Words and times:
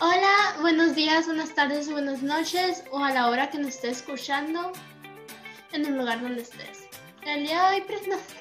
Hola, 0.00 0.54
buenos 0.60 0.94
días, 0.94 1.26
buenas 1.26 1.56
tardes, 1.56 1.90
buenas 1.90 2.22
noches 2.22 2.84
o 2.92 3.02
a 3.02 3.10
la 3.10 3.28
hora 3.28 3.50
que 3.50 3.58
nos 3.58 3.70
esté 3.70 3.90
escuchando 3.90 4.70
en 5.72 5.86
el 5.86 5.98
lugar 5.98 6.20
donde 6.20 6.42
estés. 6.42 6.86
El 7.26 7.48
día 7.48 7.68
de 7.70 7.78
hoy 7.78 7.84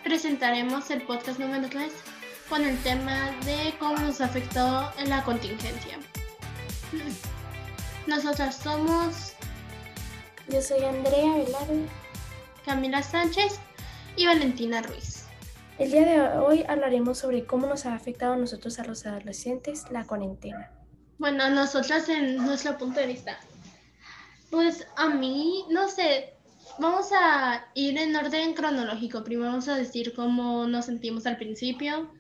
presentaremos 0.04 0.92
el 0.92 1.02
podcast 1.02 1.40
número 1.40 1.68
3 1.68 1.92
con 2.48 2.64
el 2.64 2.78
tema 2.84 3.32
de 3.44 3.74
cómo 3.80 3.98
nos 3.98 4.22
afectó 4.22 4.92
en 5.00 5.10
la 5.10 5.24
contingencia. 5.24 5.98
Nosotras 8.06 8.58
somos... 8.58 9.34
Yo 10.50 10.62
soy 10.62 10.86
Andrea 10.86 11.38
Velarde, 11.38 11.88
Camila 12.66 13.02
Sánchez 13.02 13.60
y 14.16 14.28
Valentina 14.28 14.84
Ruiz. 14.84 15.26
El 15.80 15.90
día 15.90 16.06
de 16.06 16.38
hoy 16.38 16.64
hablaremos 16.70 17.18
sobre 17.18 17.48
cómo 17.48 17.66
nos 17.66 17.88
ha 17.88 17.96
afectado 17.96 18.34
a 18.34 18.38
nosotros 18.38 18.78
a 18.78 18.86
los 18.86 19.08
adolescentes 19.08 19.86
la 19.90 20.06
cuarentena. 20.06 20.77
Bueno, 21.20 21.50
nosotras 21.50 22.08
en 22.10 22.38
nuestro 22.38 22.78
punto 22.78 23.00
de 23.00 23.08
vista. 23.08 23.40
Pues 24.52 24.88
a 24.96 25.10
mí, 25.10 25.66
no 25.70 25.90
sé, 25.90 26.36
vamos 26.78 27.10
a 27.12 27.68
ir 27.74 27.98
en 27.98 28.16
orden 28.16 28.54
cronológico. 28.54 29.24
Primero 29.24 29.50
vamos 29.50 29.68
a 29.68 29.76
decir 29.76 30.14
cómo 30.16 30.68
nos 30.68 30.86
sentimos 30.86 31.26
al 31.26 31.38
principio. 31.38 32.12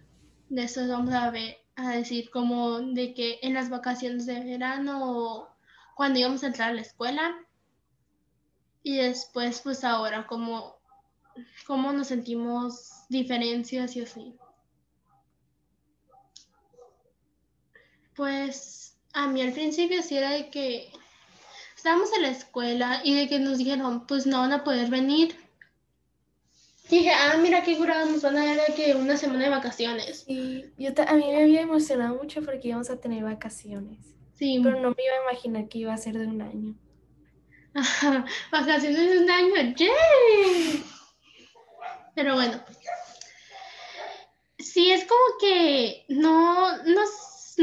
Después 0.49 0.89
vamos 0.89 1.13
a 1.13 1.29
ver, 1.29 1.57
a 1.75 1.91
decir 1.91 2.31
cómo 2.31 2.79
de 2.79 3.13
que 3.13 3.39
en 3.43 3.53
las 3.53 3.69
vacaciones 3.69 4.25
de 4.25 4.43
verano 4.43 5.47
cuando 5.95 6.19
íbamos 6.19 6.43
a 6.43 6.47
entrar 6.47 6.71
a 6.71 6.73
la 6.73 6.81
escuela. 6.81 7.35
Y 8.81 8.97
después, 8.97 9.61
pues 9.61 9.83
ahora, 9.83 10.25
cómo, 10.25 10.79
cómo 11.67 11.93
nos 11.93 12.07
sentimos 12.07 13.05
diferencias 13.09 13.95
y 13.95 14.01
así. 14.01 14.35
Pues 18.15 18.76
a 19.17 19.27
mí 19.27 19.41
al 19.41 19.51
principio 19.51 20.03
sí 20.03 20.15
era 20.15 20.29
de 20.31 20.49
que 20.49 20.89
estábamos 21.75 22.13
en 22.13 22.21
la 22.21 22.29
escuela 22.29 23.01
y 23.03 23.15
de 23.15 23.27
que 23.27 23.39
nos 23.39 23.57
dijeron, 23.57 24.05
pues 24.05 24.27
no 24.27 24.41
van 24.41 24.53
a 24.53 24.63
poder 24.63 24.89
venir. 24.89 25.35
dije, 26.87 27.11
ah, 27.11 27.35
mira 27.41 27.63
qué 27.63 27.75
curado, 27.77 28.05
nos 28.05 28.21
van 28.21 28.37
a 28.37 28.45
dar 28.45 28.67
de 28.67 28.73
que 28.75 28.93
una 28.93 29.17
semana 29.17 29.45
de 29.45 29.49
vacaciones. 29.49 30.23
Y 30.27 30.65
yo 30.77 30.91
a 31.07 31.13
mí 31.13 31.25
me 31.27 31.41
había 31.41 31.61
emocionado 31.61 32.15
mucho 32.15 32.43
porque 32.43 32.67
íbamos 32.67 32.91
a 32.91 32.99
tener 32.99 33.23
vacaciones. 33.23 33.97
Sí. 34.35 34.61
Pero 34.63 34.79
no 34.79 34.89
me 34.91 35.03
iba 35.03 35.15
a 35.15 35.31
imaginar 35.31 35.67
que 35.67 35.79
iba 35.79 35.93
a 35.93 35.97
ser 35.97 36.15
de 36.17 36.27
un 36.27 36.41
año. 36.41 36.75
vacaciones 38.51 39.11
de 39.11 39.17
un 39.17 39.29
año, 39.29 39.75
¡yay! 39.75 40.83
Pero 42.13 42.35
bueno. 42.35 42.63
Sí, 44.59 44.91
es 44.91 45.05
como 45.05 45.39
que 45.39 46.05
no, 46.09 46.83
no, 46.83 47.01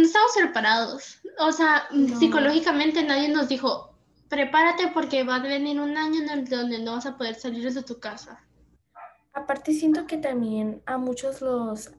estamos 0.03 0.33
preparados. 0.37 1.21
O 1.39 1.53
sea, 1.53 1.89
psicológicamente 2.19 3.03
nadie 3.03 3.29
nos 3.29 3.49
dijo, 3.49 3.95
prepárate 4.29 4.89
porque 4.89 5.25
va 5.25 5.37
a 5.37 5.41
venir 5.41 5.81
un 5.81 5.97
año 5.97 6.23
en 6.23 6.31
el 6.31 6.49
donde 6.49 6.79
no 6.79 6.93
vas 6.93 7.07
a 7.07 7.17
poder 7.17 7.35
salir 7.35 7.73
de 7.73 7.83
tu 7.83 8.01
casa. 8.01 8.45
Aparte 9.33 9.73
siento 9.73 10.07
que 10.07 10.17
también 10.17 10.83
a 10.87 10.99
muchos 10.99 11.41
los 11.41 11.93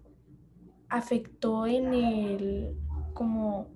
afectó 0.90 1.66
en 1.68 1.94
el 1.94 2.76
como 3.14 3.76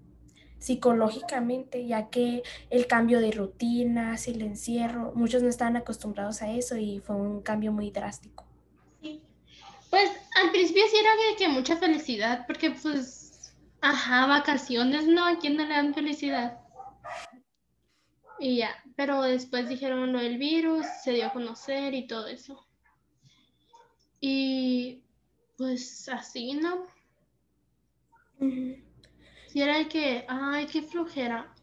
psicológicamente, 0.60 1.88
ya 1.88 2.10
que 2.10 2.44
el 2.70 2.86
cambio 2.88 3.20
de 3.22 3.32
rutinas, 3.32 4.28
el 4.28 4.42
encierro, 4.42 5.14
muchos 5.16 5.42
no 5.42 5.50
estaban 5.50 5.78
acostumbrados 5.78 6.42
a 6.42 6.52
eso 6.52 6.78
y 6.78 7.00
fue 7.00 7.16
un 7.16 7.42
cambio 7.42 7.72
muy 7.72 7.92
drástico. 7.92 8.46
Sí. 9.02 9.22
Pues 9.90 10.10
al 10.42 10.52
principio 10.52 10.84
sí 10.92 10.98
era 10.98 11.10
que, 11.18 11.44
que 11.44 11.50
mucha 11.50 11.78
felicidad, 11.78 12.46
porque 12.46 12.72
pues, 12.72 13.29
ajá, 13.82 14.26
vacaciones, 14.26 15.08
¿no? 15.08 15.26
¿A 15.26 15.40
quién 15.40 15.58
no 15.58 15.66
le 15.66 15.74
dan 15.74 15.94
felicidad? 15.94 16.60
Y 18.40 18.58
ya, 18.58 18.76
pero 18.96 19.22
después 19.22 19.68
dijeron 19.68 20.14
lo 20.14 20.20
del 20.20 20.38
virus, 20.38 20.86
se 21.04 21.12
dio 21.12 21.28
a 21.28 21.34
conocer 21.34 21.94
y 21.94 22.08
todo 22.08 22.28
eso. 22.28 22.66
Y 24.22 25.04
pues 25.58 26.08
así, 26.10 26.54
¿no? 26.54 26.88
Si 29.48 29.62
era 29.62 29.78
de 29.78 29.88
que, 29.90 30.26
ay, 30.28 30.66
qué 30.68 30.82
flojera. 30.82 31.54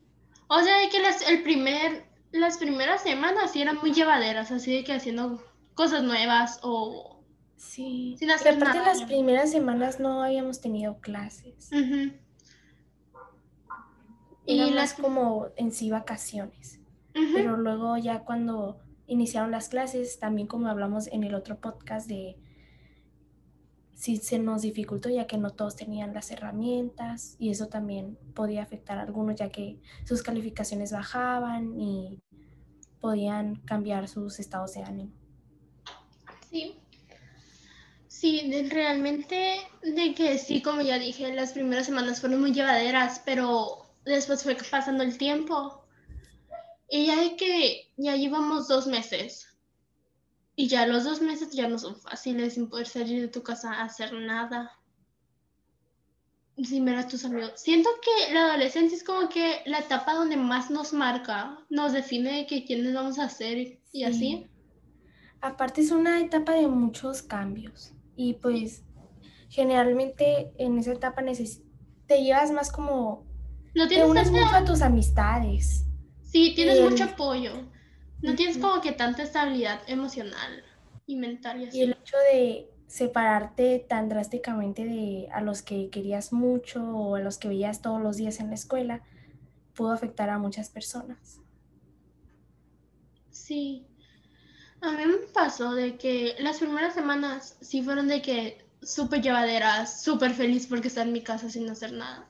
O 0.49 0.61
sea, 0.61 0.79
de 0.79 0.89
que 0.91 1.01
las, 1.01 1.27
el 1.29 1.43
primer, 1.43 2.07
las 2.33 2.59
primeras 2.59 3.03
semanas 3.03 3.53
sí 3.53 3.63
eran 3.63 3.79
muy 3.79 3.93
llevaderas, 3.93 4.51
así 4.51 4.75
de 4.75 4.85
que 4.85 4.93
haciendo 4.93 5.43
cosas 5.75 6.03
nuevas 6.03 6.61
o... 6.63 7.16
Sí, 7.57 8.17
sin 8.19 8.31
hacer 8.31 8.57
aparte 8.57 8.79
las 8.79 9.03
primeras 9.05 9.51
semanas 9.51 9.99
no 9.99 10.23
habíamos 10.23 10.61
tenido 10.61 10.99
clases. 11.01 11.71
Y 14.45 14.71
las 14.71 14.95
como 14.95 15.49
en 15.57 15.73
sí 15.73 15.91
vacaciones. 15.91 16.81
Pero 17.13 17.57
luego 17.57 17.97
ya 17.97 18.21
cuando 18.25 18.79
iniciaron 19.07 19.51
las 19.51 19.69
clases, 19.69 20.19
también 20.19 20.47
como 20.47 20.69
hablamos 20.69 21.07
en 21.09 21.25
el 21.25 21.35
otro 21.35 21.59
podcast 21.61 22.09
de 22.09 22.37
sí 23.95 24.19
se 24.19 24.39
nos 24.39 24.63
dificultó 24.63 25.09
ya 25.09 25.27
que 25.27 25.39
no 25.39 25.51
todos 25.51 25.75
tenían 25.75 26.13
las 26.13 26.31
herramientas 26.31 27.35
y 27.39 27.51
eso 27.51 27.69
también 27.69 28.19
podía 28.35 28.63
afectar 28.63 28.99
a 28.99 29.03
algunos 29.03 29.37
ya 29.37 29.49
que 29.49 29.81
sus 30.05 30.23
calificaciones 30.23 30.93
bajaban 30.93 31.81
y 31.81 32.21
podían 33.01 33.57
cambiar 33.57 34.07
sus 34.09 34.39
estados 34.39 34.75
de 34.75 34.83
ánimo. 34.83 35.13
Sí, 36.51 36.79
sí, 38.21 38.67
realmente 38.71 39.59
de 39.83 40.15
que 40.15 40.39
sí, 40.39 40.63
como 40.63 40.81
ya 40.81 40.99
dije, 40.99 41.33
las 41.35 41.53
primeras 41.53 41.87
semanas 41.87 42.21
fueron 42.21 42.41
muy 42.41 42.53
llevaderas, 42.53 43.21
pero 43.25 43.87
después 44.05 44.43
fue 44.43 44.57
pasando 44.71 45.03
el 45.03 45.19
tiempo 45.19 45.85
y 46.89 47.07
ya 47.07 47.21
de 47.21 47.37
que 47.37 47.91
ya 47.97 48.17
llevamos 48.17 48.69
dos 48.69 48.87
meses 48.87 49.59
y 50.55 50.69
ya 50.69 50.87
los 50.87 51.05
dos 51.05 51.21
meses 51.21 51.51
ya 51.51 51.69
no 51.69 51.79
son 51.79 51.97
fáciles 51.97 52.55
sin 52.55 52.69
poder 52.69 52.87
salir 52.87 53.21
de 53.21 53.29
tu 53.29 53.43
casa 53.43 53.73
a 53.73 53.85
hacer 53.85 54.13
nada. 54.15 54.73
Sin 56.65 56.87
ver 56.87 56.97
a 56.97 57.07
tus 57.07 57.23
amigos. 57.27 57.53
Siento 57.57 57.91
que 58.01 58.33
la 58.33 58.47
adolescencia 58.47 58.97
es 58.97 59.05
como 59.05 59.29
que 59.29 59.61
la 59.67 59.81
etapa 59.81 60.15
donde 60.15 60.39
más 60.39 60.71
nos 60.71 60.95
marca, 60.95 61.59
nos 61.69 61.93
define 61.93 62.33
de 62.33 62.47
que 62.47 62.65
quiénes 62.65 62.95
vamos 62.95 63.19
a 63.19 63.29
ser 63.29 63.79
y 63.93 64.05
así. 64.05 64.49
Aparte 65.43 65.83
es 65.83 65.91
una 65.91 66.19
etapa 66.19 66.55
de 66.55 66.67
muchos 66.67 67.21
cambios 67.21 67.93
y 68.17 68.35
pues 68.35 68.83
generalmente 69.49 70.53
en 70.59 70.79
esa 70.79 70.93
etapa 70.93 71.23
te 72.07 72.23
llevas 72.23 72.51
más 72.51 72.73
como... 72.73 73.25
No 73.75 73.87
tienes 73.89 74.07
te 74.07 74.11
unes 74.11 74.31
mucho 74.31 74.55
a 74.55 74.65
tus 74.65 74.81
amistades. 74.83 75.85
Sí, 76.23 76.53
tienes 76.55 76.81
mucho 76.81 77.05
apoyo. 77.05 77.53
No 78.23 78.35
tienes 78.35 78.59
como 78.59 78.81
que 78.81 78.93
tanta 78.93 79.23
estabilidad 79.23 79.81
emocional 79.87 80.65
y 81.07 81.17
mental. 81.17 81.61
Y, 81.61 81.69
así. 81.69 81.79
y 81.79 81.83
el 81.83 81.93
hecho 81.93 82.17
de 82.33 82.71
separarte 82.87 83.85
tan 83.87 84.09
drásticamente 84.09 84.85
de 84.85 85.29
a 85.33 85.43
los 85.43 85.63
que 85.63 85.91
querías 85.91 86.33
mucho 86.33 86.83
o 86.83 87.17
a 87.17 87.21
los 87.21 87.37
que 87.37 87.49
veías 87.49 87.83
todos 87.83 88.01
los 88.01 88.17
días 88.17 88.41
en 88.41 88.49
la 88.49 88.55
escuela 88.55 89.03
pudo 89.75 89.93
afectar 89.93 90.31
a 90.31 90.39
muchas 90.39 90.71
personas. 90.71 91.41
Sí. 93.31 93.87
A 94.81 94.93
mí 94.93 95.07
me 95.07 95.17
pasó 95.33 95.75
de 95.75 95.97
que 95.97 96.37
las 96.39 96.59
primeras 96.59 96.95
semanas 96.95 97.57
sí 97.61 97.83
fueron 97.83 98.09
de 98.09 98.23
que 98.23 98.65
súper 98.83 99.23
llevaderas, 99.23 100.03
súper 100.03 100.33
feliz 100.33 100.67
porque 100.67 100.89
estaba 100.89 101.07
en 101.07 101.13
mi 101.13 101.23
casa 101.23 101.51
sin 101.51 101.69
hacer 101.69 101.93
nada. 101.93 102.29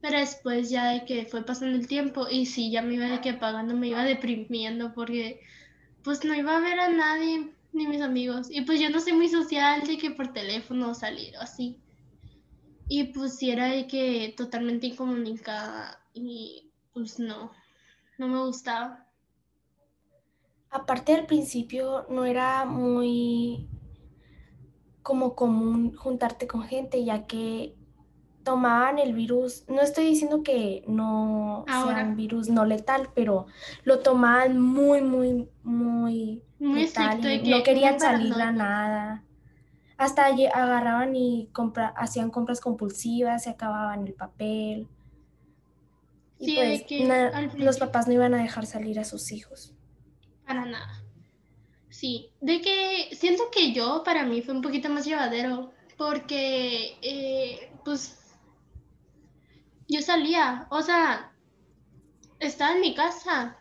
Pero 0.00 0.18
después 0.18 0.70
ya 0.70 0.90
de 0.90 1.04
que 1.04 1.24
fue 1.26 1.44
pasando 1.44 1.76
el 1.76 1.86
tiempo 1.86 2.26
y 2.28 2.46
sí, 2.46 2.70
ya 2.70 2.82
me 2.82 2.94
iba 2.94 3.06
de 3.06 3.20
que 3.20 3.30
apagando, 3.30 3.74
me 3.74 3.88
iba 3.88 4.04
deprimiendo 4.04 4.92
porque 4.92 5.40
pues 6.02 6.24
no 6.24 6.34
iba 6.34 6.56
a 6.56 6.60
ver 6.60 6.78
a 6.80 6.88
nadie, 6.88 7.50
ni 7.72 7.86
mis 7.86 8.02
amigos. 8.02 8.48
Y 8.50 8.62
pues 8.62 8.80
yo 8.80 8.90
no 8.90 9.00
soy 9.00 9.12
muy 9.12 9.28
social 9.28 9.86
de 9.86 9.98
que 9.98 10.10
por 10.10 10.32
teléfono 10.32 10.94
salir 10.94 11.36
o 11.36 11.40
así. 11.40 11.78
Y 12.88 13.04
pues 13.04 13.36
sí 13.38 13.50
era 13.50 13.66
de 13.68 13.86
que 13.86 14.34
totalmente 14.36 14.88
incomunicada 14.88 15.98
y 16.12 16.70
pues 16.92 17.18
no, 17.18 17.50
no 18.18 18.28
me 18.28 18.40
gustaba. 18.40 19.03
Aparte 20.74 21.14
al 21.14 21.26
principio 21.26 22.04
no 22.10 22.24
era 22.24 22.64
muy 22.64 23.68
como 25.02 25.36
común 25.36 25.94
juntarte 25.94 26.48
con 26.48 26.64
gente, 26.64 27.04
ya 27.04 27.28
que 27.28 27.76
tomaban 28.42 28.98
el 28.98 29.14
virus, 29.14 29.64
no 29.68 29.82
estoy 29.82 30.06
diciendo 30.06 30.42
que 30.42 30.82
no 30.88 31.64
sea 31.68 32.04
un 32.04 32.16
virus 32.16 32.48
no 32.48 32.64
letal, 32.64 33.08
pero 33.14 33.46
lo 33.84 34.00
tomaban 34.00 34.60
muy, 34.60 35.00
muy, 35.00 35.48
muy, 35.62 36.42
muy 36.58 36.80
letal 36.86 37.20
no 37.20 37.62
querían 37.62 38.00
salir 38.00 38.34
a 38.34 38.50
nada. 38.50 39.22
Hasta 39.96 40.26
agarraban 40.26 41.14
y 41.14 41.50
compra, 41.52 41.94
hacían 41.96 42.32
compras 42.32 42.60
compulsivas, 42.60 43.44
se 43.44 43.50
acababan 43.50 44.08
el 44.08 44.14
papel. 44.14 44.88
Y 46.40 46.56
pues 46.56 46.84
los 47.58 47.78
papás 47.78 48.08
no 48.08 48.14
iban 48.14 48.34
a 48.34 48.38
dejar 48.38 48.66
salir 48.66 48.98
a 48.98 49.04
sus 49.04 49.30
hijos. 49.30 49.73
Para 50.46 50.64
nada. 50.64 51.02
Sí, 51.90 52.30
de 52.40 52.60
que 52.60 53.10
siento 53.14 53.44
que 53.52 53.72
yo 53.72 54.02
para 54.04 54.24
mí 54.24 54.42
fue 54.42 54.54
un 54.54 54.62
poquito 54.62 54.88
más 54.88 55.04
llevadero 55.04 55.72
porque 55.96 56.98
eh, 57.02 57.72
pues 57.84 58.18
yo 59.88 60.02
salía, 60.02 60.66
o 60.70 60.82
sea, 60.82 61.32
estaba 62.40 62.74
en 62.74 62.80
mi 62.80 62.94
casa, 62.94 63.58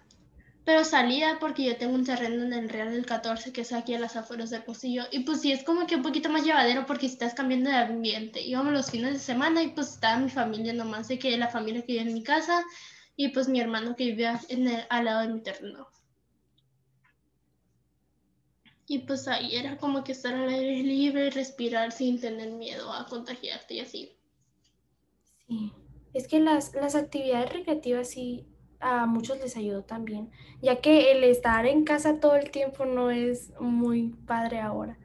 pero 0.65 0.83
salía 0.85 1.37
porque 1.39 1.63
yo 1.65 1.77
tengo 1.77 1.93
un 1.93 2.05
terreno 2.05 2.43
en 2.43 2.53
el 2.53 2.69
Real 2.69 2.91
del 2.91 3.05
14 3.05 3.51
que 3.51 3.61
es 3.61 3.73
aquí 3.73 3.93
a 3.93 3.99
las 3.99 4.15
afueras 4.15 4.49
del 4.49 4.63
Pocillo. 4.63 5.03
Y 5.11 5.19
pues 5.19 5.41
sí, 5.41 5.51
es 5.51 5.63
como 5.63 5.85
que 5.85 5.95
un 5.97 6.03
poquito 6.03 6.29
más 6.29 6.43
llevadero 6.43 6.85
porque 6.85 7.05
estás 7.05 7.33
cambiando 7.33 7.69
de 7.69 7.75
ambiente. 7.75 8.41
Íbamos 8.41 8.73
los 8.73 8.89
fines 8.89 9.13
de 9.13 9.19
semana 9.19 9.61
y 9.61 9.69
pues 9.69 9.89
estaba 9.89 10.17
mi 10.17 10.29
familia 10.29 10.73
nomás, 10.73 11.07
de 11.07 11.19
que 11.19 11.37
la 11.37 11.49
familia 11.49 11.81
que 11.81 11.93
vive 11.93 12.03
en 12.03 12.13
mi 12.13 12.23
casa 12.23 12.63
y 13.15 13.29
pues 13.29 13.49
mi 13.49 13.59
hermano 13.59 13.95
que 13.95 14.05
vivía 14.05 14.39
en 14.49 14.67
el, 14.67 14.85
al 14.89 15.05
lado 15.05 15.21
de 15.21 15.33
mi 15.33 15.41
terreno. 15.41 15.87
Y 18.87 18.99
pues 18.99 19.27
ahí 19.27 19.55
era 19.55 19.77
como 19.77 20.03
que 20.03 20.11
estar 20.11 20.33
al 20.33 20.49
aire 20.49 20.83
libre, 20.83 21.29
respirar 21.29 21.91
sin 21.91 22.19
tener 22.19 22.51
miedo 22.51 22.91
a 22.91 23.05
contagiarte 23.05 23.75
y 23.75 23.79
así. 23.79 24.17
Sí, 25.47 25.71
es 26.13 26.27
que 26.27 26.39
las, 26.39 26.73
las 26.73 26.95
actividades 26.95 27.51
recreativas 27.51 28.09
sí 28.09 28.45
a 28.83 29.05
muchos 29.05 29.39
les 29.39 29.55
ayudó 29.55 29.83
también, 29.83 30.29
ya 30.61 30.81
que 30.81 31.11
el 31.11 31.23
estar 31.23 31.65
en 31.65 31.85
casa 31.85 32.19
todo 32.19 32.35
el 32.35 32.51
tiempo 32.51 32.85
no 32.85 33.09
es 33.09 33.51
muy 33.59 34.09
padre 34.27 34.59
ahora. 34.59 34.97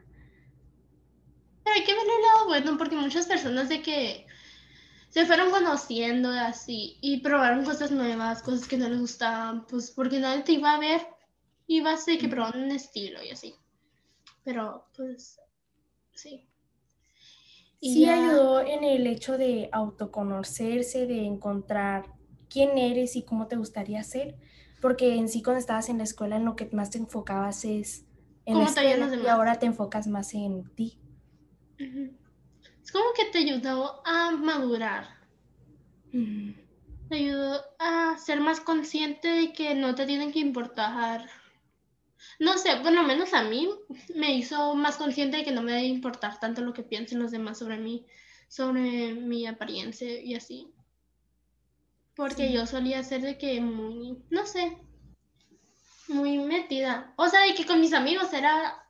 Pero 1.63 1.77
hay 1.77 1.85
que 1.85 1.95
verle 1.95 2.13
el 2.17 2.23
lado 2.23 2.47
bueno, 2.47 2.79
porque 2.79 2.97
muchas 2.97 3.27
personas 3.27 3.69
de 3.69 3.81
que 3.81 4.27
se 5.11 5.27
fueron 5.27 5.51
conociendo 5.51 6.31
así 6.31 6.99
y 7.01 7.21
probaron 7.21 7.65
cosas 7.65 7.91
nuevas, 7.91 8.43
cosas 8.43 8.67
que 8.67 8.77
no 8.77 8.89
les 8.89 9.01
gustaban, 9.01 9.65
pues 9.67 9.91
porque 9.93 10.19
nadie 10.19 10.43
te 10.43 10.53
iba 10.53 10.73
a 10.73 10.81
ver, 10.81 11.07
iba 11.67 11.93
a 11.93 11.97
ser 11.97 12.19
que 12.19 12.29
probaron 12.29 12.65
un 12.65 12.73
estilo 12.73 13.23
y 13.23 13.31
así. 13.31 13.55
Pero 14.49 14.87
pues 14.97 15.39
sí. 16.15 16.49
Y 17.81 17.93
sí 17.93 18.09
ayudó 18.09 18.63
en 18.63 18.83
el 18.83 19.07
hecho 19.07 19.37
de 19.37 19.69
autoconocerse, 19.73 21.07
de 21.07 21.27
encontrar 21.27 22.07
quién 22.49 22.79
eres 22.79 23.15
y 23.15 23.25
cómo 23.25 23.47
te 23.47 23.57
gustaría 23.57 24.03
ser, 24.05 24.37
porque 24.81 25.17
en 25.17 25.29
sí 25.29 25.43
cuando 25.43 25.61
estabas 25.61 25.91
en 25.91 25.99
la 25.99 26.05
escuela 26.05 26.37
en 26.37 26.47
lo 26.47 26.57
que 26.57 26.65
más 26.73 26.89
te 26.89 26.97
enfocabas 26.97 27.67
es 27.67 28.07
en 28.47 28.57
la 28.57 28.65
escuela 28.65 29.15
y 29.23 29.27
ahora 29.27 29.57
te 29.59 29.67
enfocas 29.67 30.07
más 30.07 30.33
en 30.33 30.65
ti. 30.75 30.99
Es 31.77 32.91
como 32.91 33.13
que 33.15 33.27
te 33.27 33.41
ayudó 33.41 34.01
a 34.07 34.31
madurar. 34.31 35.09
Te 36.11 37.17
ayudó 37.17 37.61
a 37.79 38.17
ser 38.17 38.41
más 38.41 38.61
consciente 38.61 39.29
de 39.29 39.53
que 39.53 39.75
no 39.75 39.95
te 39.95 40.07
tienen 40.07 40.33
que 40.33 40.39
importar. 40.39 41.29
No 42.39 42.57
sé, 42.57 42.77
por 42.77 42.93
lo 42.93 43.03
menos 43.03 43.35
a 43.35 43.43
mí 43.43 43.69
me 44.15 44.35
hizo 44.35 44.75
más 44.75 44.97
consciente 44.97 45.39
de 45.39 45.45
que 45.45 45.53
no 45.53 45.63
me 45.63 45.73
debe 45.73 45.87
importar 45.87 46.39
tanto 46.39 46.63
lo 46.63 46.73
que 46.73 46.85
piensen 46.85 47.19
los 47.19 47.33
demás 47.33 47.59
sobre 47.59 47.79
mí, 47.79 48.07
sobre 48.49 49.15
mi 49.15 49.47
apariencia 49.47 50.21
y 50.21 50.35
así. 50.35 50.73
Porque 52.15 52.53
yo 52.53 52.67
solía 52.67 53.03
ser 53.03 53.23
de 53.23 53.39
que 53.39 53.61
muy, 53.61 54.23
no 54.31 54.47
sé, 54.47 54.79
muy 56.09 56.39
metida. 56.39 57.13
O 57.17 57.29
sea, 57.29 57.43
de 57.43 57.55
que 57.55 57.67
con 57.67 57.81
mis 57.81 57.93
amigos 57.93 58.33
era 58.33 58.89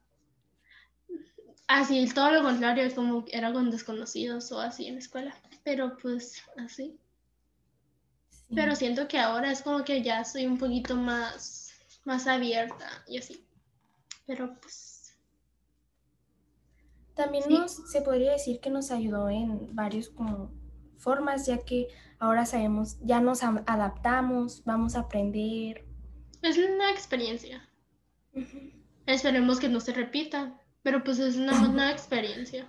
así, 1.66 2.06
todo 2.14 2.30
lo 2.32 2.42
contrario, 2.42 2.84
es 2.84 2.94
como 2.94 3.24
era 3.30 3.52
con 3.52 3.70
desconocidos 3.70 4.50
o 4.52 4.60
así 4.60 4.86
en 4.86 4.94
la 4.94 5.00
escuela. 5.00 5.34
Pero 5.64 5.96
pues 5.98 6.42
así. 6.56 6.98
Pero 8.54 8.74
siento 8.74 9.08
que 9.08 9.18
ahora 9.18 9.52
es 9.52 9.60
como 9.62 9.84
que 9.84 10.02
ya 10.02 10.24
soy 10.24 10.46
un 10.46 10.56
poquito 10.56 10.96
más, 10.96 11.67
más 12.04 12.26
abierta 12.26 13.04
y 13.06 13.18
así. 13.18 13.46
Pero 14.26 14.58
pues. 14.60 15.16
También 17.14 17.44
nos, 17.48 17.90
se 17.90 18.00
podría 18.02 18.32
decir 18.32 18.60
que 18.60 18.70
nos 18.70 18.90
ayudó 18.92 19.28
en 19.28 19.74
varios 19.74 20.08
como 20.08 20.52
formas, 20.98 21.46
ya 21.46 21.58
que 21.64 21.88
ahora 22.18 22.46
sabemos, 22.46 22.98
ya 23.00 23.20
nos 23.20 23.42
adaptamos, 23.42 24.62
vamos 24.64 24.94
a 24.94 25.00
aprender. 25.00 25.84
Es 26.42 26.58
una 26.58 26.90
experiencia. 26.90 27.68
Esperemos 29.06 29.58
que 29.58 29.68
no 29.68 29.80
se 29.80 29.92
repita, 29.92 30.60
pero 30.82 31.02
pues 31.02 31.18
es 31.18 31.36
una 31.36 31.58
buena 31.60 31.90
experiencia. 31.90 32.68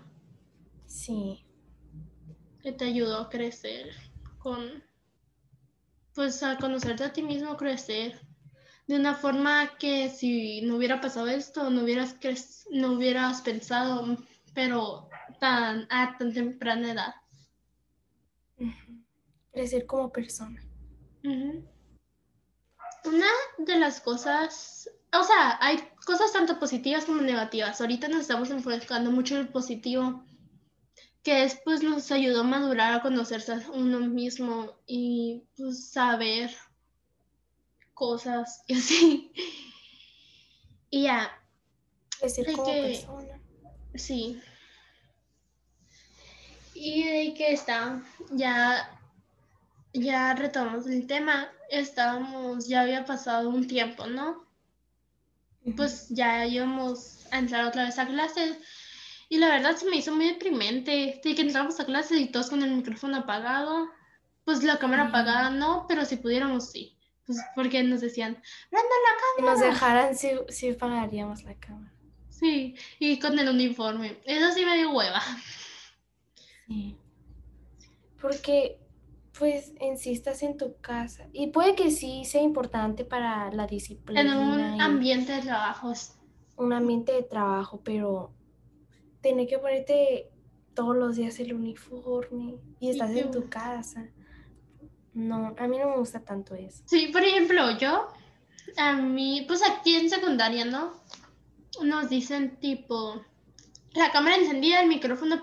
Sí. 0.85 1.45
Que 2.61 2.71
te 2.71 2.85
ayudó 2.85 3.19
a 3.19 3.29
crecer 3.29 3.91
con, 4.39 4.83
pues 6.15 6.41
a 6.41 6.57
conocerte 6.57 7.03
a 7.03 7.13
ti 7.13 7.21
mismo, 7.21 7.55
crecer 7.57 8.19
de 8.89 8.95
una 8.95 9.13
forma 9.13 9.77
que 9.77 10.09
si 10.09 10.61
no 10.61 10.77
hubiera 10.77 10.99
pasado 10.99 11.27
esto, 11.27 11.69
no 11.69 11.83
hubieras, 11.83 12.15
no 12.71 12.93
hubieras 12.93 13.43
pensado, 13.43 14.17
pero 14.55 15.07
tan, 15.39 15.85
a 15.91 16.17
tan 16.17 16.33
temprana 16.33 16.93
edad 16.93 17.13
crecer 19.51 19.85
como 19.85 20.11
persona. 20.11 20.59
Una 21.23 21.61
de 23.59 23.77
las 23.77 24.01
cosas, 24.01 24.89
o 25.13 25.23
sea, 25.23 25.59
hay 25.61 25.77
cosas 26.03 26.33
tanto 26.33 26.59
positivas 26.59 27.05
como 27.05 27.21
negativas. 27.21 27.79
Ahorita 27.79 28.07
nos 28.07 28.21
estamos 28.21 28.49
enfocando 28.49 29.11
mucho 29.11 29.35
en 29.35 29.41
el 29.41 29.49
positivo, 29.49 30.25
que 31.21 31.41
después 31.41 31.83
nos 31.83 32.11
ayudó 32.11 32.41
a 32.41 32.43
madurar, 32.43 32.95
a 32.95 33.03
conocerse 33.03 33.53
a 33.53 33.61
uno 33.71 33.99
mismo 33.99 34.79
y 34.87 35.43
pues 35.55 35.91
saber 35.91 36.49
cosas 37.99 38.63
y 38.67 38.73
así. 38.73 39.31
Y 40.91 41.03
ya. 41.03 41.29
Crecer 42.19 42.51
como 42.53 42.65
persona. 42.65 43.39
Sí. 43.93 44.41
Y 46.73 47.03
de 47.03 47.33
que 47.35 47.53
está, 47.53 48.01
ya 48.31 48.99
ya 49.93 50.33
retomamos 50.35 50.87
el 50.87 51.07
tema, 51.07 51.49
estábamos, 51.69 52.67
ya 52.67 52.81
había 52.81 53.05
pasado 53.05 53.49
un 53.49 53.67
tiempo, 53.67 54.07
¿no? 54.07 54.45
Pues 55.75 56.09
ya 56.09 56.45
íbamos 56.45 57.25
a 57.31 57.39
entrar 57.39 57.65
otra 57.65 57.83
vez 57.85 57.99
a 57.99 58.07
clases 58.07 58.57
y 59.27 59.37
la 59.37 59.49
verdad 59.49 59.75
se 59.75 59.89
me 59.89 59.97
hizo 59.97 60.15
muy 60.15 60.27
deprimente 60.27 61.19
de 61.23 61.35
que 61.35 61.41
entramos 61.41 61.79
a 61.79 61.85
clases 61.85 62.19
y 62.19 62.27
todos 62.27 62.49
con 62.49 62.63
el 62.63 62.71
micrófono 62.71 63.17
apagado, 63.17 63.89
pues 64.45 64.63
la 64.63 64.79
cámara 64.79 65.07
apagada 65.07 65.49
no, 65.49 65.85
pero 65.87 66.05
si 66.05 66.15
pudiéramos 66.17 66.71
sí, 66.71 66.97
pues 67.29 67.45
porque 67.53 67.83
nos 67.83 68.01
decían, 68.01 68.41
prenda 68.71 68.89
la 68.89 69.43
cámara. 69.45 69.55
Si 69.55 69.61
nos 69.61 69.71
dejaran, 69.71 70.15
sí, 70.15 70.31
sí 70.47 70.69
apagaríamos 70.71 71.43
la 71.43 71.53
cámara. 71.53 71.93
Sí, 72.27 72.73
y 72.97 73.19
con 73.19 73.37
el 73.37 73.47
uniforme, 73.47 74.17
eso 74.25 74.51
sí 74.51 74.65
me 74.65 74.77
dio 74.77 74.91
hueva. 74.91 75.21
Sí, 76.65 76.97
porque 78.19 78.79
pues 79.37 79.73
en 79.79 79.99
sí 79.99 80.11
estás 80.11 80.41
en 80.41 80.57
tu 80.57 80.75
casa. 80.81 81.27
Y 81.31 81.51
puede 81.51 81.75
que 81.75 81.91
sí 81.91 82.25
sea 82.25 82.41
importante 82.41 83.05
para 83.05 83.51
la 83.51 83.67
disciplina. 83.67 84.21
En 84.21 84.35
un 84.35 84.81
ambiente 84.81 85.33
de 85.33 85.43
trabajos. 85.43 86.15
Un 86.55 86.73
ambiente 86.73 87.11
de 87.11 87.21
trabajo, 87.21 87.79
pero 87.83 88.33
tener 89.21 89.45
que 89.45 89.59
ponerte 89.59 90.31
todos 90.73 90.95
los 90.95 91.15
días 91.15 91.39
el 91.39 91.53
uniforme 91.53 92.55
y 92.79 92.89
estás 92.89 93.11
en 93.11 93.29
tu 93.29 93.47
casa. 93.49 94.09
No, 95.19 95.53
a 95.57 95.67
mí 95.67 95.77
no 95.77 95.89
me 95.89 95.97
gusta 95.97 96.21
tanto 96.21 96.55
eso. 96.55 96.81
Sí, 96.85 97.09
por 97.11 97.21
ejemplo, 97.23 97.77
yo, 97.77 98.07
a 98.77 98.93
mí, 98.93 99.43
pues 99.47 99.61
aquí 99.69 99.95
en 99.95 100.09
secundaria, 100.09 100.63
¿no? 100.63 100.93
Nos 101.83 102.09
dicen 102.09 102.55
tipo, 102.61 103.21
la 103.93 104.11
cámara 104.11 104.37
encendida, 104.37 104.81
el 104.81 104.87
micrófono 104.87 105.41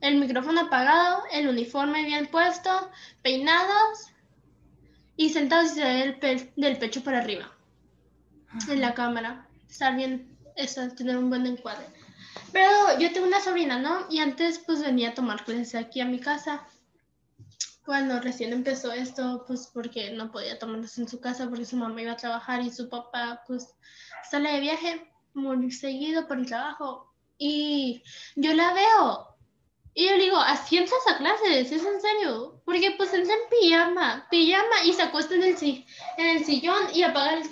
el 0.00 0.16
micrófono 0.18 0.62
apagado, 0.62 1.22
el 1.32 1.48
uniforme 1.48 2.06
bien 2.06 2.28
puesto, 2.28 2.90
peinados 3.20 4.06
y 5.16 5.28
sentados 5.28 5.72
y 5.72 5.74
se 5.74 5.84
ve 5.84 6.50
del 6.56 6.78
pecho 6.78 7.04
para 7.04 7.18
arriba 7.18 7.52
en 8.70 8.80
la 8.80 8.94
cámara. 8.94 9.46
Estar 9.68 9.96
bien, 9.96 10.34
eso, 10.56 10.88
tener 10.92 11.18
un 11.18 11.28
buen 11.28 11.46
encuadre. 11.46 11.84
Pero 12.52 12.98
yo 12.98 13.12
tengo 13.12 13.26
una 13.26 13.40
sobrina, 13.40 13.78
¿no? 13.78 14.06
Y 14.08 14.20
antes 14.20 14.60
pues 14.60 14.80
venía 14.80 15.10
a 15.10 15.14
tomar 15.14 15.44
clases 15.44 15.74
aquí 15.74 16.00
a 16.00 16.06
mi 16.06 16.18
casa. 16.20 16.66
Cuando 17.90 18.20
recién 18.20 18.52
empezó 18.52 18.92
esto, 18.92 19.42
pues 19.48 19.68
porque 19.74 20.12
no 20.12 20.30
podía 20.30 20.56
tomarlas 20.60 20.96
en 20.98 21.08
su 21.08 21.20
casa 21.20 21.48
porque 21.48 21.64
su 21.64 21.76
mamá 21.76 22.00
iba 22.00 22.12
a 22.12 22.16
trabajar 22.16 22.62
y 22.62 22.70
su 22.70 22.88
papá 22.88 23.42
pues 23.48 23.74
sale 24.30 24.52
de 24.52 24.60
viaje 24.60 25.12
muy 25.34 25.72
seguido 25.72 26.28
por 26.28 26.38
el 26.38 26.46
trabajo. 26.46 27.12
Y 27.36 28.04
yo 28.36 28.54
la 28.54 28.72
veo 28.74 29.36
y 29.92 30.04
yo 30.04 30.12
le 30.12 30.22
digo, 30.22 30.36
así 30.36 30.78
entras 30.78 31.00
a 31.08 31.18
clases, 31.18 31.72
es 31.72 31.84
en 31.84 32.00
serio. 32.00 32.62
Porque 32.64 32.92
pues 32.96 33.12
entra 33.12 33.34
en 33.34 33.40
pijama, 33.50 34.28
pijama 34.30 34.84
y 34.84 34.92
se 34.92 35.02
acuesta 35.02 35.34
en 35.34 35.42
el, 35.42 35.56
en 36.16 36.26
el 36.36 36.44
sillón 36.44 36.94
y 36.94 37.02
apaga 37.02 37.42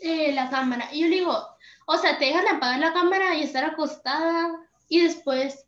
eh, 0.00 0.32
la 0.32 0.48
cámara. 0.48 0.88
Y 0.90 1.02
yo 1.02 1.08
le 1.08 1.16
digo, 1.16 1.46
o 1.84 1.98
sea, 1.98 2.16
te 2.16 2.24
dejan 2.24 2.48
apagar 2.48 2.80
la 2.80 2.94
cámara 2.94 3.34
y 3.34 3.42
estar 3.42 3.62
acostada. 3.62 4.58
Y 4.88 5.02
después 5.02 5.66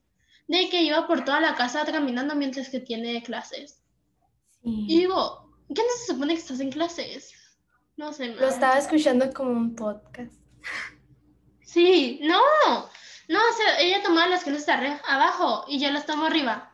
de 0.49 0.71
que 0.71 0.81
iba 0.81 1.07
por 1.07 1.27
toda 1.27 1.41
la 1.41 1.55
casa 1.57 1.85
caminando 1.85 2.35
mientras 2.35 2.71
que 2.71 2.81
tiene 2.81 3.23
clases. 3.23 3.84
Y 4.65 5.01
digo, 5.01 5.51
¿qué 5.69 5.83
no 5.83 5.89
se 5.99 6.13
supone 6.13 6.35
que 6.35 6.41
estás 6.41 6.61
en 6.61 6.71
clases? 6.71 7.35
No 7.97 8.13
sé. 8.13 8.29
Lo 8.29 8.49
estaba 8.49 8.79
escuchando 8.79 9.33
como 9.33 9.51
un 9.51 9.77
podcast. 9.77 10.33
Sí, 11.61 12.21
no, 12.23 12.41
no, 13.29 13.39
o 13.39 13.53
sea, 13.57 13.81
ella 13.81 14.03
tomaba 14.03 14.29
las 14.29 14.45
clases 14.45 14.69
abajo 15.07 15.65
y 15.69 15.79
yo 15.79 15.91
las 15.91 16.07
tomo 16.07 16.25
arriba. 16.25 16.73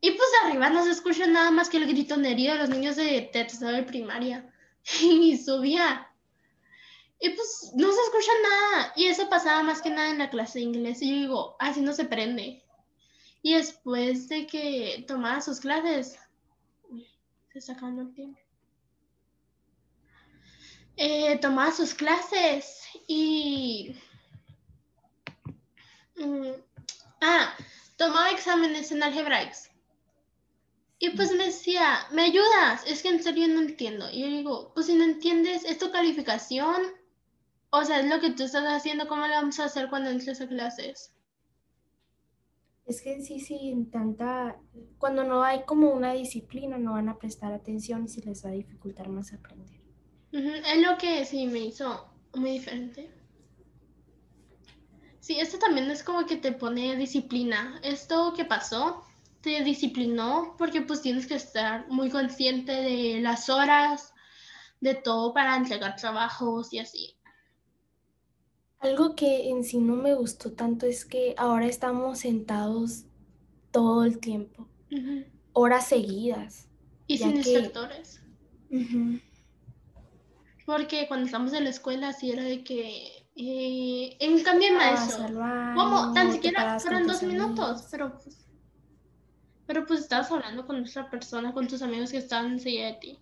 Y 0.00 0.12
pues 0.12 0.28
arriba 0.44 0.70
no 0.70 0.82
se 0.84 0.90
escucha 0.90 1.26
nada 1.26 1.50
más 1.50 1.68
que 1.68 1.76
el 1.76 1.86
gritonerío 1.86 2.52
de 2.52 2.58
los 2.58 2.70
niños 2.70 2.96
de 2.96 3.28
tercero 3.32 3.72
de 3.72 3.82
primaria. 3.82 4.50
y 5.02 5.36
subía. 5.36 6.06
Y 7.20 7.30
pues 7.30 7.72
no 7.74 7.92
se 7.92 8.00
escucha 8.00 8.32
nada. 8.42 8.92
Y 8.96 9.06
eso 9.06 9.28
pasaba 9.28 9.62
más 9.62 9.82
que 9.82 9.90
nada 9.90 10.10
en 10.10 10.18
la 10.18 10.30
clase 10.30 10.58
de 10.58 10.64
inglés. 10.64 11.02
Y 11.02 11.10
yo 11.10 11.16
digo, 11.16 11.56
así 11.58 11.82
no 11.82 11.92
se 11.92 12.06
prende. 12.06 12.64
Y 13.42 13.54
después 13.54 14.28
de 14.28 14.46
que 14.46 15.04
tomaba 15.06 15.40
sus 15.40 15.60
clases, 15.60 16.18
se 17.52 17.58
está 17.58 17.72
acabando 17.72 18.02
el 18.02 18.14
tiempo. 18.14 18.40
Eh, 20.96 21.38
tomaba 21.38 21.72
sus 21.72 21.94
clases 21.94 22.82
y... 23.06 23.96
Mm, 26.16 26.52
ah, 27.22 27.54
tomaba 27.96 28.30
exámenes 28.30 28.92
en 28.92 29.02
algebraics. 29.02 29.70
Y 30.98 31.10
pues 31.10 31.32
me 31.32 31.46
decía, 31.46 32.06
¿me 32.12 32.24
ayudas? 32.24 32.84
Es 32.86 33.02
que 33.02 33.08
en 33.08 33.22
serio 33.22 33.48
no 33.48 33.60
entiendo. 33.60 34.10
Y 34.10 34.20
yo 34.20 34.26
digo, 34.26 34.72
pues 34.74 34.86
si 34.86 34.94
no 34.94 35.04
entiendes, 35.04 35.64
¿es 35.64 35.78
tu 35.78 35.90
calificación? 35.90 36.82
O 37.70 37.84
sea, 37.84 38.00
es 38.00 38.06
lo 38.06 38.20
que 38.20 38.30
tú 38.30 38.42
estás 38.44 38.64
haciendo, 38.64 39.08
¿cómo 39.08 39.26
lo 39.26 39.32
vamos 39.32 39.58
a 39.58 39.64
hacer 39.64 39.88
cuando 39.88 40.10
entres 40.10 40.40
a 40.42 40.48
clases? 40.48 41.14
Es 42.90 43.02
que 43.02 43.22
sí, 43.22 43.38
sí, 43.38 43.70
en 43.70 43.88
tanta, 43.88 44.56
cuando 44.98 45.22
no 45.22 45.44
hay 45.44 45.62
como 45.62 45.92
una 45.92 46.12
disciplina, 46.12 46.76
no 46.76 46.94
van 46.94 47.08
a 47.08 47.18
prestar 47.18 47.52
atención 47.52 48.04
y 48.04 48.08
se 48.08 48.20
les 48.22 48.44
va 48.44 48.48
a 48.48 48.54
dificultar 48.54 49.08
más 49.08 49.32
aprender. 49.32 49.80
Es 50.32 50.82
lo 50.82 50.98
que 50.98 51.24
sí 51.24 51.46
me 51.46 51.60
hizo 51.60 52.12
muy 52.34 52.50
diferente. 52.50 53.08
Sí, 55.20 55.38
esto 55.38 55.60
también 55.60 55.88
es 55.88 56.02
como 56.02 56.26
que 56.26 56.34
te 56.34 56.50
pone 56.50 56.96
disciplina. 56.96 57.80
Esto 57.84 58.32
que 58.36 58.44
pasó 58.44 59.04
te 59.40 59.62
disciplinó 59.62 60.56
porque 60.58 60.82
pues 60.82 61.00
tienes 61.00 61.28
que 61.28 61.36
estar 61.36 61.86
muy 61.90 62.10
consciente 62.10 62.72
de 62.72 63.20
las 63.20 63.48
horas, 63.48 64.12
de 64.80 64.96
todo 64.96 65.32
para 65.32 65.54
entregar 65.54 65.94
trabajos 65.94 66.72
y 66.72 66.80
así. 66.80 67.14
Algo 68.80 69.14
que 69.14 69.50
en 69.50 69.62
sí 69.62 69.78
no 69.78 69.94
me 69.94 70.14
gustó 70.14 70.52
tanto 70.52 70.86
es 70.86 71.04
que 71.04 71.34
ahora 71.36 71.66
estamos 71.66 72.20
sentados 72.20 73.04
todo 73.70 74.04
el 74.04 74.18
tiempo, 74.18 74.66
horas 75.52 75.86
seguidas. 75.86 76.66
Y 77.06 77.18
sin 77.18 77.36
instructores. 77.36 78.22
Porque 80.64 81.06
cuando 81.08 81.26
estamos 81.26 81.52
en 81.52 81.64
la 81.64 81.70
escuela 81.70 82.12
sí 82.12 82.30
era 82.30 82.44
de 82.44 82.64
que 82.64 83.26
eh, 83.36 84.16
en 84.18 84.42
cambio 84.42 84.72
maestro, 84.74 85.26
¿cómo? 85.74 86.12
Tan 86.14 86.32
siquiera 86.32 86.78
fueron 86.80 87.06
dos 87.06 87.22
minutos, 87.22 87.86
pero 87.90 88.18
pues, 88.18 88.46
pero 89.66 89.86
pues 89.86 90.00
estabas 90.00 90.30
hablando 90.30 90.66
con 90.66 90.82
otra 90.82 91.10
persona, 91.10 91.52
con 91.52 91.68
tus 91.68 91.82
amigos 91.82 92.12
que 92.12 92.18
estaban 92.18 92.52
enseguida 92.52 92.86
de 92.86 92.94
ti. 92.94 93.18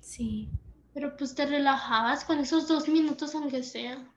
Sí. 0.00 0.48
Pero 0.94 1.16
pues 1.16 1.34
te 1.34 1.46
relajabas 1.46 2.24
con 2.24 2.38
esos 2.38 2.66
dos 2.66 2.88
minutos 2.88 3.34
aunque 3.34 3.62
sea. 3.62 4.11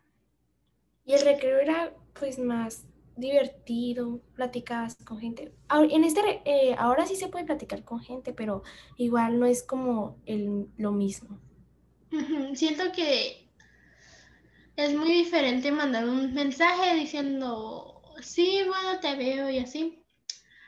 Y 1.06 1.14
el 1.14 1.22
recreo 1.22 1.60
era 1.60 1.94
pues 2.20 2.40
más 2.40 2.86
divertido, 3.16 4.22
platicabas 4.34 4.96
con 5.06 5.20
gente. 5.20 5.54
En 5.70 6.04
este, 6.04 6.42
eh, 6.46 6.76
ahora 6.78 7.06
sí 7.06 7.16
se 7.16 7.28
puede 7.28 7.46
platicar 7.46 7.84
con 7.84 8.02
gente, 8.02 8.34
pero 8.34 8.64
igual 8.98 9.40
no 9.40 9.46
es 9.46 9.64
como 9.64 10.18
el, 10.26 10.68
lo 10.78 10.92
mismo. 10.92 11.40
Siento 12.54 12.92
que 12.92 13.50
es 14.76 14.94
muy 14.94 15.10
diferente 15.10 15.72
mandar 15.72 16.08
un 16.08 16.34
mensaje 16.34 16.96
diciendo, 16.96 18.02
sí, 18.22 18.62
bueno, 18.68 19.00
te 19.00 19.16
veo 19.16 19.50
y 19.50 19.60
así, 19.60 20.04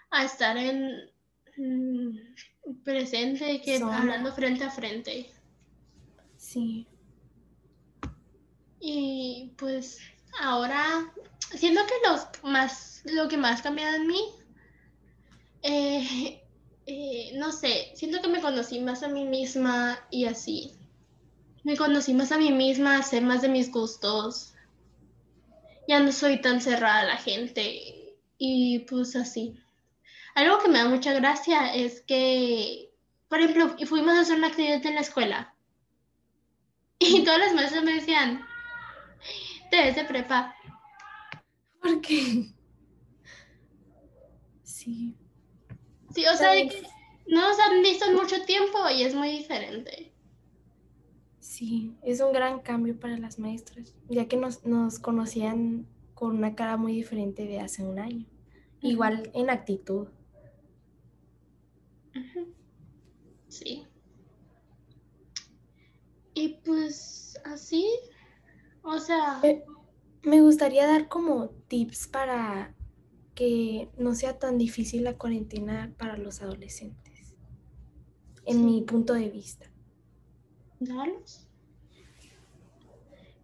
a 0.10 0.24
estar 0.24 0.56
en 0.58 1.10
mm, 1.58 2.84
presente, 2.84 3.62
que 3.62 3.78
hablando 3.78 4.32
frente 4.34 4.64
a 4.64 4.70
frente. 4.70 5.32
Sí. 6.38 6.88
Y 8.80 9.54
pues 9.58 10.00
ahora 10.40 11.12
siento 11.56 11.82
que 11.86 12.10
los 12.10 12.28
más, 12.44 13.02
lo 13.06 13.28
que 13.28 13.38
más 13.38 13.62
cambiado 13.62 13.96
en 13.96 14.08
mí, 14.08 14.22
eh, 15.64 16.42
eh, 16.86 17.32
no 17.36 17.52
sé, 17.52 17.92
siento 17.96 18.22
que 18.22 18.28
me 18.28 18.42
conocí 18.42 18.80
más 18.80 19.04
a 19.04 19.08
mí 19.08 19.26
misma 19.26 20.00
y 20.10 20.26
así. 20.26 20.74
Me 21.64 21.76
conocí 21.76 22.14
más 22.14 22.32
a 22.32 22.38
mí 22.38 22.52
misma, 22.52 23.04
sé 23.04 23.20
más 23.20 23.42
de 23.42 23.50
mis 23.50 23.72
gustos. 23.72 24.54
Ya 25.88 26.00
no 26.00 26.12
soy 26.12 26.42
tan 26.42 26.62
cerrada 26.62 27.02
a 27.02 27.06
la 27.06 27.18
gente 27.18 28.16
y 28.38 28.80
pues 28.80 29.16
así. 29.16 29.60
Algo 30.36 30.60
que 30.60 30.70
me 30.70 30.80
da 30.80 30.88
mucha 30.88 31.14
gracia 31.14 31.74
es 31.74 32.02
que, 32.02 32.92
por 33.28 33.40
ejemplo, 33.40 33.76
fuimos 33.86 34.14
a 34.14 34.22
hacer 34.22 34.38
una 34.38 34.48
actividad 34.48 34.86
en 34.86 34.96
la 34.96 35.02
escuela 35.02 35.56
y 37.00 37.24
todas 37.24 37.40
las 37.40 37.54
maestras 37.54 37.84
me 37.84 37.94
decían, 37.94 38.46
te 39.70 39.78
ves 39.78 39.96
de 39.96 40.06
prepa. 40.06 40.56
¿Por 41.82 42.02
qué? 42.02 42.54
Sí. 44.64 45.16
Sí, 46.14 46.26
o 46.26 46.36
sea, 46.36 46.52
no 47.28 47.42
nos 47.42 47.60
han 47.60 47.82
visto 47.82 48.06
en 48.06 48.16
mucho 48.16 48.44
tiempo 48.46 48.78
y 48.96 49.04
es 49.04 49.14
muy 49.14 49.30
diferente. 49.30 50.14
Sí, 51.40 51.96
es 52.04 52.22
un 52.22 52.34
gran 52.34 52.60
cambio 52.60 53.00
para 53.00 53.18
las 53.18 53.40
maestras, 53.40 53.96
ya 54.10 54.28
que 54.28 54.38
nos, 54.38 54.60
conocían 55.00 55.88
con 56.14 56.38
una 56.38 56.56
cara 56.56 56.78
muy 56.78 56.94
diferente 56.94 57.46
de 57.46 57.60
hace 57.60 57.84
un 57.84 58.00
año. 58.00 58.26
Igual 58.82 59.32
en 59.34 59.50
actitud. 59.50 60.08
Sí. 63.48 63.88
Y 66.34 66.50
pues 66.64 67.40
así 67.46 67.88
o 68.88 69.00
sea... 69.00 69.42
me 70.24 70.42
gustaría 70.42 70.88
dar 70.88 71.08
como 71.08 71.50
tips 71.68 72.08
para 72.08 72.76
que 73.36 73.90
no 73.98 74.16
sea 74.16 74.40
tan 74.40 74.58
difícil 74.58 75.04
la 75.04 75.18
cuarentena 75.18 75.94
para 75.98 76.18
los 76.18 76.42
adolescentes, 76.42 77.36
en 78.46 78.66
mi 78.66 78.82
punto 78.82 79.14
de 79.14 79.30
vista. 79.30 79.72
¿Dalos? 80.80 81.48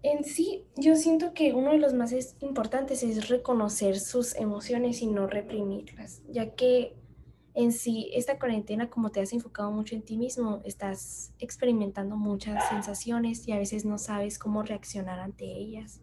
En 0.01 0.25
sí, 0.25 0.65
yo 0.75 0.95
siento 0.95 1.33
que 1.33 1.53
uno 1.53 1.71
de 1.71 1.77
los 1.77 1.93
más 1.93 2.13
importantes 2.41 3.03
es 3.03 3.29
reconocer 3.29 3.99
sus 3.99 4.35
emociones 4.35 5.01
y 5.01 5.07
no 5.07 5.27
reprimirlas, 5.27 6.21
ya 6.27 6.55
que 6.55 6.97
en 7.55 7.71
sí, 7.71 8.09
esta 8.13 8.39
cuarentena, 8.39 8.89
como 8.89 9.11
te 9.11 9.21
has 9.21 9.31
enfocado 9.31 9.71
mucho 9.71 9.95
en 9.95 10.01
ti 10.01 10.17
mismo, 10.17 10.61
estás 10.65 11.33
experimentando 11.39 12.15
muchas 12.17 12.67
sensaciones 12.69 13.47
y 13.47 13.51
a 13.51 13.59
veces 13.59 13.85
no 13.85 13.99
sabes 13.99 14.39
cómo 14.39 14.63
reaccionar 14.63 15.19
ante 15.19 15.45
ellas. 15.45 16.01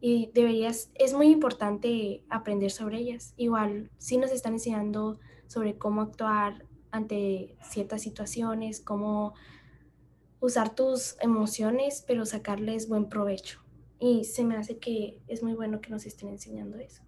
Y 0.00 0.30
deberías, 0.34 0.90
es 0.94 1.14
muy 1.14 1.28
importante 1.28 2.24
aprender 2.28 2.70
sobre 2.70 2.98
ellas. 2.98 3.34
Igual, 3.36 3.90
sí 3.98 4.16
nos 4.16 4.32
están 4.32 4.54
enseñando 4.54 5.20
sobre 5.46 5.78
cómo 5.78 6.00
actuar 6.00 6.66
ante 6.90 7.56
ciertas 7.62 8.02
situaciones, 8.02 8.80
cómo 8.80 9.34
usar 10.40 10.74
tus 10.74 11.16
emociones, 11.20 12.02
pero 12.06 12.26
sacarles 12.26 12.88
buen 12.88 13.08
provecho. 13.08 13.60
Y 14.00 14.24
se 14.24 14.42
me 14.42 14.56
hace 14.56 14.78
que 14.78 15.20
es 15.28 15.42
muy 15.42 15.52
bueno 15.52 15.80
que 15.80 15.90
nos 15.90 16.06
estén 16.06 16.30
enseñando 16.30 16.78
eso. 16.78 17.02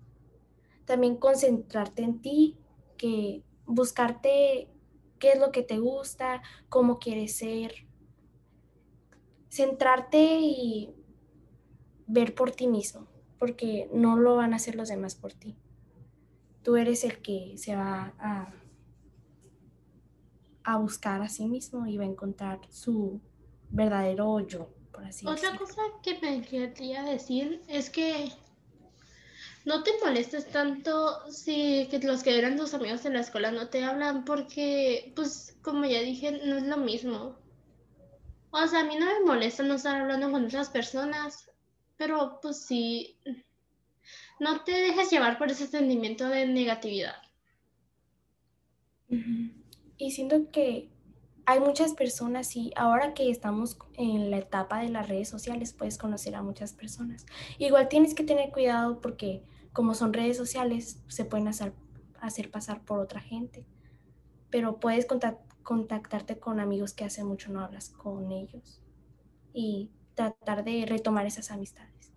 También 0.85 1.17
concentrarte 1.17 2.03
en 2.03 2.21
ti 2.21 2.59
que 2.97 3.43
buscarte 3.67 4.69
qué 5.19 5.33
es 5.33 5.39
lo 5.39 5.53
que 5.53 5.63
te 5.63 5.79
gusta, 5.79 6.43
cómo 6.69 6.99
quieres 6.99 7.37
ser, 7.37 7.87
centrarte 9.49 10.41
y 10.41 10.95
ver 12.07 12.35
por 12.35 12.51
ti 12.51 12.67
mismo, 12.67 13.07
porque 13.39 13.89
no 13.93 14.17
lo 14.17 14.37
van 14.37 14.53
a 14.53 14.57
hacer 14.57 14.75
los 14.75 14.89
demás 14.89 15.15
por 15.15 15.33
ti. 15.33 15.57
Tú 16.63 16.77
eres 16.77 17.05
el 17.05 17.23
que 17.23 17.55
se 17.57 17.77
va 17.77 18.15
a, 18.19 18.53
a 20.65 20.79
buscar 20.79 21.23
a 21.23 21.29
sí 21.29 21.47
mismo 21.47 21.87
y 21.87 21.97
va 21.99 22.05
a 22.05 22.09
encontrar 22.09 22.61
su 22.71 23.21
verdadero 23.71 24.41
yo, 24.41 24.69
por 24.91 25.05
así 25.05 25.27
decirlo. 25.27 25.33
Otra 25.33 25.59
cosa 25.59 25.83
que 26.03 26.19
me 26.21 26.43
quería 26.43 27.03
decir 27.03 27.63
es 27.69 27.91
que 27.91 28.33
no 29.65 29.83
te 29.83 29.93
molestes 30.05 30.49
tanto 30.49 31.31
si 31.31 31.87
que 31.91 31.99
los 32.01 32.23
que 32.23 32.37
eran 32.39 32.57
tus 32.57 32.75
amigos 32.75 33.05
en 33.05 33.15
la 33.15 33.21
escuela 33.21 33.51
no 33.51 33.69
te 33.69 33.85
hablan 33.85 34.25
porque, 34.25 35.13
pues, 35.15 35.57
como 35.63 35.85
ya 35.85 36.01
dije, 36.01 36.33
no 36.45 36.57
es 36.57 36.65
lo 36.65 36.77
mismo. 36.79 37.37
O 38.51 38.67
sea, 38.67 38.81
a 38.81 38.85
mí 38.85 38.97
no 38.97 39.07
me 39.07 39.21
molesta 39.25 39.63
no 39.63 39.75
estar 39.75 40.01
hablando 40.01 40.31
con 40.31 40.45
otras 40.45 40.69
personas, 40.69 41.49
pero 41.97 42.39
pues 42.43 42.59
sí, 42.65 43.17
no 44.41 44.63
te 44.65 44.73
dejes 44.73 45.11
llevar 45.11 45.39
por 45.39 45.51
ese 45.51 45.67
sentimiento 45.67 46.29
de 46.29 46.47
negatividad. 46.47 47.17
Y 49.97 50.11
siento 50.11 50.51
que 50.51 50.92
hay 51.45 51.61
muchas 51.61 51.95
personas 51.95 52.55
y 52.57 52.73
ahora 52.77 53.15
que 53.15 53.31
estamos 53.31 53.79
en 53.95 54.31
la 54.31 54.39
etapa 54.39 54.81
de 54.81 54.89
las 54.89 55.09
redes 55.09 55.29
sociales 55.29 55.73
puedes 55.73 55.99
conocer 55.99 56.35
a 56.35 56.43
muchas 56.43 56.73
personas. 56.73 57.27
Igual 57.59 57.89
tienes 57.89 58.15
que 58.15 58.25
tener 58.25 58.51
cuidado 58.53 59.01
porque 59.01 59.43
como 59.73 59.95
son 59.95 60.13
redes 60.13 60.37
sociales 60.37 61.03
se 61.09 61.25
pueden 61.25 61.49
hacer, 61.49 61.73
hacer 62.21 62.51
pasar 62.51 62.85
por 62.85 63.01
otra 63.01 63.21
gente, 63.21 63.67
pero 64.51 64.79
puedes 64.79 65.07
contactarte 65.63 66.39
con 66.39 66.61
amigos 66.61 66.93
que 66.93 67.05
hace 67.05 67.25
mucho 67.25 67.51
no 67.51 67.61
hablas 67.61 67.89
con 67.89 68.31
ellos 68.31 68.81
y 69.53 69.91
tratar 70.15 70.65
de 70.65 70.87
retomar 70.87 71.27
esas 71.27 71.51
amistades. 71.51 72.13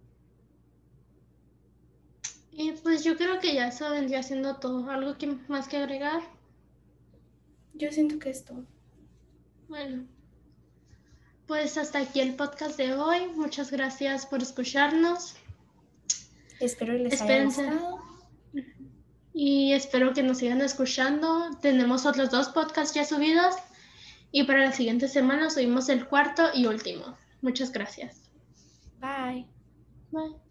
Y 2.52 2.72
pues 2.72 3.04
yo 3.04 3.18
creo 3.18 3.40
que 3.40 3.54
ya 3.54 3.68
eso 3.68 3.90
vendría 3.90 4.24
siendo 4.24 4.58
todo. 4.58 4.90
¿Algo 4.90 5.18
que, 5.18 5.28
más 5.50 5.68
que 5.68 5.76
agregar? 5.76 6.22
Yo 7.74 7.92
siento 7.92 8.18
que 8.18 8.30
es 8.30 8.46
todo. 8.46 8.66
Bueno, 9.68 10.06
pues 11.48 11.78
hasta 11.78 12.00
aquí 12.00 12.22
el 12.22 12.36
podcast 12.36 12.78
de 12.78 12.94
hoy. 12.94 13.28
Muchas 13.36 13.72
gracias 13.72 14.26
por 14.26 14.42
escucharnos. 14.42 15.36
Espero 16.60 16.94
les 16.94 17.22
haya 17.22 17.46
gustado. 17.46 18.00
Y 19.34 19.74
espero 19.74 20.14
que 20.14 20.24
nos 20.24 20.38
sigan 20.38 20.62
escuchando. 20.62 21.50
Tenemos 21.62 22.06
otros 22.06 22.32
dos 22.32 22.50
podcasts 22.50 22.96
ya 22.96 23.04
subidos. 23.06 23.56
Y 24.32 24.44
para 24.44 24.66
la 24.66 24.72
siguiente 24.72 25.08
semana 25.08 25.50
subimos 25.50 25.90
el 25.90 26.08
cuarto 26.08 26.50
y 26.54 26.66
último. 26.66 27.18
Muchas 27.42 27.72
gracias. 27.72 28.30
Bye. 29.00 29.46
Bye. 30.12 30.45